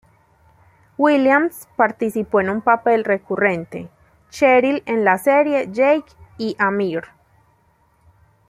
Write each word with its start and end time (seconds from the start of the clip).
Williams 0.97 1.69
participó 1.75 2.41
en 2.41 2.49
un 2.49 2.61
papel 2.61 3.03
recurrente, 3.03 3.87
Cheryl, 4.31 4.81
en 4.87 5.05
la 5.05 5.19
serie 5.19 5.69
"Jake 5.71 6.11
y 6.39 6.55
Amir". 6.57 7.03